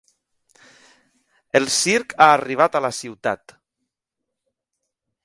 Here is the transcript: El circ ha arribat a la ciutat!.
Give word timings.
El 1.59 1.69
circ 1.75 2.15
ha 2.17 2.29
arribat 2.37 2.79
a 2.79 2.83
la 2.87 2.91
ciutat!. 3.01 3.55